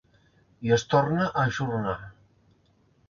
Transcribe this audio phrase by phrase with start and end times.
[0.67, 1.97] I es torna a ajornar.